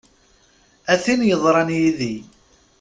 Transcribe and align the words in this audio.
A 0.93 0.95
tin 1.03 1.21
yeḍran 1.29 1.69
yid-i! 1.77 2.15